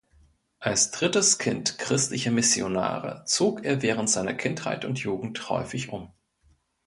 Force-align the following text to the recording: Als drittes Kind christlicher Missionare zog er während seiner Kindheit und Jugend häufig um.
Als 0.57 0.89
drittes 0.89 1.37
Kind 1.37 1.77
christlicher 1.77 2.31
Missionare 2.31 3.23
zog 3.27 3.63
er 3.63 3.83
während 3.83 4.09
seiner 4.09 4.33
Kindheit 4.33 4.83
und 4.83 4.97
Jugend 4.97 5.47
häufig 5.51 5.89
um. 5.89 6.11